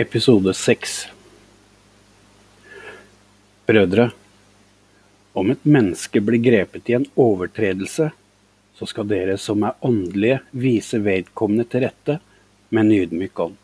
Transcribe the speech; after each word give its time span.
Episode 0.00 0.54
6 0.54 1.06
Brødre, 3.66 4.10
om 5.32 5.50
et 5.50 5.64
menneske 5.66 6.20
blir 6.22 6.38
grepet 6.38 6.92
i 6.92 6.94
en 6.94 7.06
overtredelse, 7.18 8.06
så 8.78 8.86
skal 8.86 9.08
dere 9.10 9.34
som 9.42 9.64
er 9.66 9.74
åndelige, 9.82 10.36
vise 10.54 11.00
vedkommende 11.02 11.66
til 11.66 11.82
rette 11.88 12.20
med 12.70 12.84
en 12.84 12.94
ydmyk 12.94 13.42
ånd. 13.42 13.56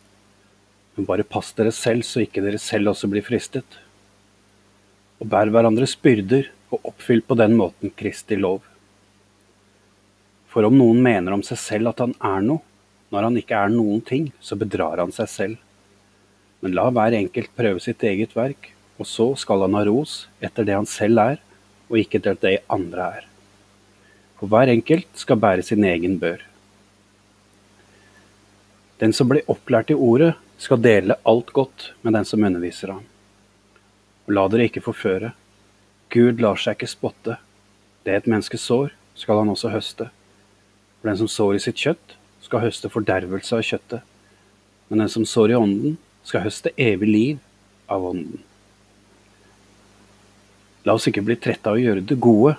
Men 0.96 1.06
bare 1.06 1.28
pass 1.36 1.52
dere 1.54 1.70
selv, 1.70 2.02
så 2.02 2.24
ikke 2.26 2.42
dere 2.42 2.58
selv 2.58 2.90
også 2.90 3.12
blir 3.12 3.22
fristet. 3.22 3.78
Og 5.22 5.30
bær 5.30 5.54
hverandres 5.54 5.94
byrder, 5.94 6.50
og 6.74 6.90
oppfyll 6.96 7.22
på 7.22 7.38
den 7.38 7.54
måten 7.60 7.94
Kristi 7.94 8.40
lov. 8.42 8.64
For 10.50 10.66
om 10.66 10.82
noen 10.82 10.98
mener 10.98 11.38
om 11.38 11.46
seg 11.46 11.62
selv 11.62 11.94
at 11.94 12.02
han 12.02 12.18
er 12.18 12.42
noe, 12.50 12.66
når 13.14 13.28
han 13.30 13.38
ikke 13.38 13.62
er 13.68 13.70
noen 13.70 14.02
ting, 14.02 14.32
så 14.42 14.58
bedrar 14.58 14.98
han 14.98 15.14
seg 15.14 15.30
selv. 15.30 15.63
Men 16.64 16.72
la 16.72 16.86
hver 16.88 17.12
enkelt 17.12 17.52
prøve 17.52 17.82
sitt 17.84 18.00
eget 18.08 18.32
verk, 18.32 18.70
og 18.96 19.04
så 19.04 19.26
skal 19.36 19.66
han 19.66 19.76
ha 19.76 19.82
ros 19.84 20.24
etter 20.40 20.64
det 20.64 20.78
han 20.78 20.88
selv 20.88 21.20
er, 21.20 21.42
og 21.90 21.98
ikke 22.00 22.22
til 22.24 22.38
det 22.40 22.54
andre 22.72 23.08
er. 23.18 23.26
For 24.40 24.48
hver 24.48 24.72
enkelt 24.72 25.10
skal 25.20 25.42
bære 25.42 25.66
sin 25.66 25.84
egen 25.84 26.16
bør. 26.22 26.40
Den 29.02 29.12
som 29.12 29.28
blir 29.28 29.44
opplært 29.52 29.92
i 29.92 29.98
ordet, 29.98 30.32
skal 30.56 30.80
dele 30.80 31.18
alt 31.28 31.50
godt 31.52 31.90
med 32.06 32.14
den 32.14 32.24
som 32.24 32.44
underviser 32.46 32.94
ham. 32.94 33.04
Og 34.24 34.36
la 34.38 34.46
dere 34.48 34.68
ikke 34.70 34.84
forføre. 34.86 35.34
Gud 36.14 36.40
lar 36.40 36.56
seg 36.56 36.78
ikke 36.78 36.88
spotte. 36.88 37.36
Det 38.06 38.14
et 38.14 38.28
menneske 38.30 38.56
sår, 38.56 38.94
skal 39.18 39.42
han 39.42 39.50
også 39.52 39.72
høste. 39.74 40.08
For 41.00 41.10
den 41.10 41.20
som 41.20 41.28
sår 41.28 41.58
i 41.58 41.62
sitt 41.66 41.82
kjøtt, 41.82 42.16
skal 42.46 42.64
høste 42.64 42.88
fordervelse 42.88 43.58
av 43.58 43.66
kjøttet. 43.66 44.06
Men 44.88 45.04
den 45.04 45.12
som 45.12 45.26
sår 45.28 45.52
i 45.52 45.58
ånden, 45.58 45.98
skal 46.24 46.44
høste 46.46 46.72
evig 46.80 47.08
liv 47.08 47.38
av 47.92 48.04
ånden. 48.10 48.40
La 50.84 50.96
oss 50.96 51.08
ikke 51.08 51.24
bli 51.24 51.36
trette 51.40 51.70
av 51.70 51.78
å 51.78 51.80
gjøre 51.80 52.04
det 52.04 52.20
gode, 52.20 52.56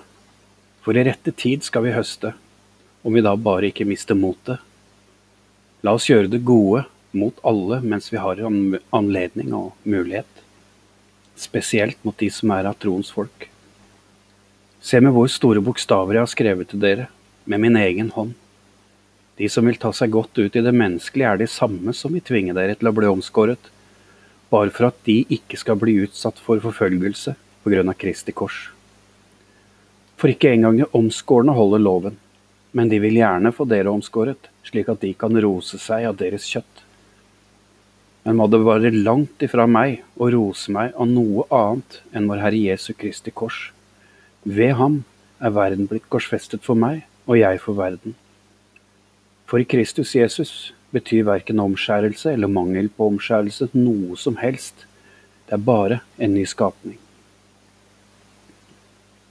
for 0.82 0.98
i 0.98 1.04
rette 1.06 1.34
tid 1.34 1.66
skal 1.66 1.84
vi 1.86 1.94
høste, 1.94 2.32
om 3.06 3.14
vi 3.14 3.22
da 3.22 3.34
bare 3.38 3.70
ikke 3.70 3.86
mister 3.86 4.18
motet. 4.18 4.62
La 5.86 5.94
oss 5.94 6.08
gjøre 6.10 6.30
det 6.30 6.42
gode 6.46 6.84
mot 7.16 7.38
alle 7.46 7.80
mens 7.82 8.08
vi 8.12 8.18
har 8.22 8.42
anledning 8.42 9.52
og 9.54 9.74
mulighet, 9.86 10.30
spesielt 11.38 11.98
mot 12.06 12.16
de 12.18 12.30
som 12.32 12.50
er 12.54 12.70
av 12.70 12.78
troens 12.82 13.12
folk. 13.14 13.48
Se 14.82 14.98
med 15.02 15.14
hvor 15.14 15.30
store 15.30 15.62
bokstaver 15.64 16.18
jeg 16.18 16.26
har 16.26 16.32
skrevet 16.32 16.70
til 16.70 16.82
dere, 16.82 17.06
med 17.46 17.62
min 17.62 17.78
egen 17.78 18.10
hånd. 18.14 18.34
De 19.36 19.48
som 19.52 19.66
vil 19.68 19.76
ta 19.76 19.92
seg 19.92 20.14
godt 20.14 20.38
ut 20.38 20.56
i 20.56 20.62
det 20.64 20.72
menneskelige, 20.72 21.32
er 21.32 21.40
de 21.40 21.48
samme 21.50 21.92
som 21.96 22.14
vil 22.14 22.24
tvinge 22.24 22.54
dere 22.56 22.76
til 22.78 22.88
å 22.88 22.94
bli 22.96 23.08
omskåret, 23.10 23.70
bare 24.48 24.72
for 24.72 24.88
at 24.88 25.02
de 25.04 25.18
ikke 25.36 25.58
skal 25.60 25.76
bli 25.80 25.98
utsatt 26.06 26.38
for 26.40 26.62
forfølgelse 26.62 27.34
på 27.64 27.72
grunn 27.72 27.92
av 27.92 27.98
Kristi 28.00 28.32
kors. 28.32 28.70
For 30.16 30.32
ikke 30.32 30.54
engang 30.54 30.80
de 30.80 30.88
omskårne 30.96 31.52
holder 31.52 31.82
loven, 31.82 32.16
men 32.72 32.88
de 32.88 33.00
vil 33.02 33.18
gjerne 33.20 33.52
få 33.52 33.66
dere 33.68 33.92
omskåret, 33.92 34.48
slik 34.64 34.88
at 34.92 35.02
de 35.04 35.12
kan 35.18 35.36
rose 35.44 35.80
seg 35.80 36.08
av 36.08 36.16
deres 36.20 36.48
kjøtt. 36.48 36.82
Men 38.24 38.40
må 38.40 38.48
det 38.50 38.64
være 38.64 38.90
langt 38.96 39.44
ifra 39.44 39.68
meg 39.70 40.00
å 40.16 40.30
rose 40.32 40.72
meg 40.74 40.96
av 40.96 41.10
noe 41.10 41.44
annet 41.54 42.00
enn 42.16 42.26
vår 42.30 42.42
Herre 42.42 42.62
Jesu 42.72 42.90
Kristi 42.96 43.30
kors. 43.30 43.68
Ved 44.42 44.74
ham 44.80 45.02
er 45.38 45.54
verden 45.54 45.86
blitt 45.90 46.08
korsfestet 46.10 46.64
for 46.64 46.78
meg, 46.78 47.04
og 47.26 47.38
jeg 47.38 47.60
for 47.62 47.78
verden. 47.78 48.16
For 49.46 49.62
i 49.62 49.68
Kristus 49.68 50.14
Jesus 50.16 50.52
betyr 50.94 51.26
verken 51.26 51.62
omskjærelse 51.62 52.32
eller 52.34 52.50
mangel 52.50 52.88
på 52.90 53.06
omskjærelse 53.12 53.70
noe 53.76 54.16
som 54.18 54.38
helst. 54.40 54.86
Det 55.46 55.54
er 55.54 55.62
bare 55.62 56.00
en 56.18 56.34
ny 56.34 56.44
skapning. 56.48 56.98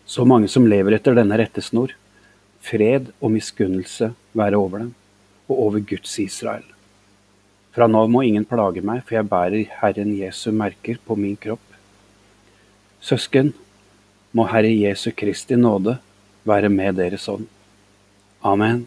Så 0.05 0.23
mange 0.23 0.47
som 0.51 0.67
lever 0.69 0.95
etter 0.95 1.17
denne 1.17 1.35
rettesnor, 1.41 1.91
fred 2.63 3.09
og 3.19 3.33
miskunnelse 3.33 4.13
være 4.37 4.59
over 4.61 4.85
dem, 4.85 4.93
og 5.49 5.59
over 5.67 5.83
Guds 5.83 6.13
Israel. 6.21 6.63
Fra 7.75 7.89
nå 7.91 8.05
må 8.07 8.23
ingen 8.23 8.45
plage 8.47 8.85
meg, 8.85 9.03
for 9.03 9.17
jeg 9.17 9.27
bærer 9.27 9.67
Herren 9.81 10.13
Jesu 10.15 10.51
merker 10.55 11.01
på 11.03 11.17
min 11.19 11.35
kropp. 11.35 11.63
Søsken, 13.03 13.51
må 14.35 14.47
Herre 14.51 14.71
Jesu 14.71 15.11
Kristi 15.15 15.55
nåde 15.59 15.97
være 16.47 16.69
med 16.69 16.97
deres 16.99 17.27
ånd. 17.31 17.47
Amen. 18.43 18.85